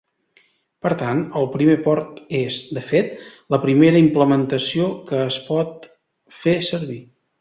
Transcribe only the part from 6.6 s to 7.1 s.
servir.